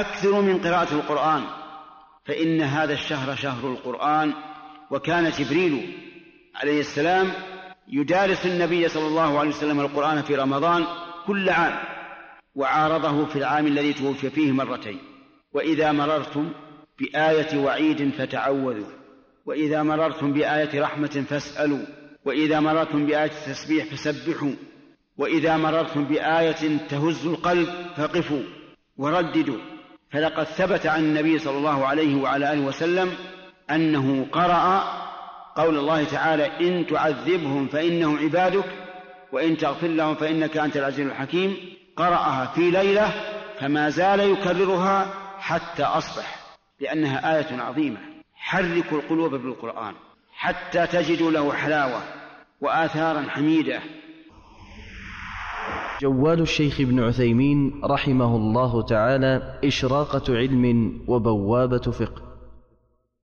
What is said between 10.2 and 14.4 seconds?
في رمضان كل عام وعارضه في العام الذي توفي